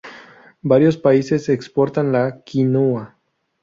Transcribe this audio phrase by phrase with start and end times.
[0.63, 3.19] Varios países exportan la quinua.